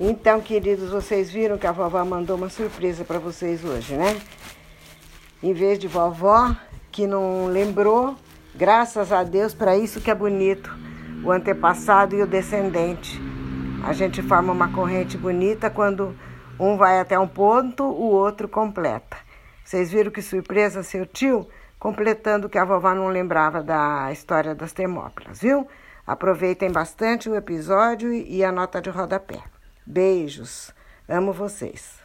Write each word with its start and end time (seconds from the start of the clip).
Então, 0.00 0.40
queridos, 0.40 0.90
vocês 0.90 1.28
viram 1.28 1.58
que 1.58 1.66
a 1.66 1.72
vovó 1.72 2.04
mandou 2.04 2.36
uma 2.36 2.48
surpresa 2.48 3.04
para 3.04 3.18
vocês 3.18 3.64
hoje, 3.64 3.96
né? 3.96 4.16
Em 5.42 5.52
vez 5.52 5.76
de 5.76 5.88
vovó, 5.88 6.54
que 6.92 7.04
não 7.04 7.46
lembrou, 7.46 8.14
graças 8.54 9.12
a 9.12 9.24
Deus, 9.24 9.54
para 9.54 9.76
isso 9.76 10.00
que 10.00 10.08
é 10.08 10.14
bonito, 10.14 10.72
o 11.24 11.32
antepassado 11.32 12.14
e 12.14 12.22
o 12.22 12.28
descendente. 12.28 13.20
A 13.84 13.92
gente 13.92 14.22
forma 14.22 14.52
uma 14.52 14.72
corrente 14.72 15.18
bonita 15.18 15.68
quando 15.68 16.16
um 16.60 16.76
vai 16.76 17.00
até 17.00 17.18
um 17.18 17.26
ponto, 17.26 17.82
o 17.82 18.12
outro 18.12 18.46
completa. 18.46 19.16
Vocês 19.64 19.90
viram 19.90 20.12
que 20.12 20.22
surpresa 20.22 20.84
seu 20.84 21.06
tio, 21.06 21.48
completando 21.76 22.48
que 22.48 22.56
a 22.56 22.64
vovó 22.64 22.94
não 22.94 23.08
lembrava 23.08 23.64
da 23.64 24.12
história 24.12 24.54
das 24.54 24.72
Termópilas, 24.72 25.40
viu? 25.40 25.66
Aproveitem 26.06 26.70
bastante 26.70 27.28
o 27.28 27.34
episódio 27.34 28.12
e 28.12 28.44
a 28.44 28.52
nota 28.52 28.80
de 28.80 28.90
rodapé. 28.90 29.42
Beijos. 29.90 30.70
Amo 31.08 31.32
vocês. 31.32 31.98